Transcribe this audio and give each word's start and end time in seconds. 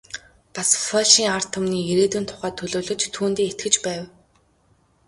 Бас 0.59 0.69
польшийн 0.85 1.27
ард 1.35 1.49
түмний 1.57 1.85
ирээдүйн 1.91 2.25
тухай 2.29 2.51
төлөвлөж, 2.59 3.01
түүндээ 3.15 3.47
итгэж 3.51 3.75
байв. 3.85 4.03